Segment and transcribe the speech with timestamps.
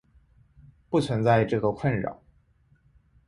[0.89, 2.23] 不存在这个困扰。